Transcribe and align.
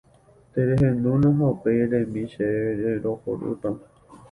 Terehendúna 0.53 1.27
ha 1.37 1.45
upéi 1.53 1.79
eremi 1.85 2.21
chéve 2.33 2.69
rerohorýpa. 2.81 3.69